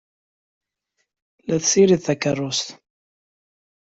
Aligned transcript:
La 1.47 1.57
tessirid 1.61 2.01
takeṛṛust. 2.05 2.67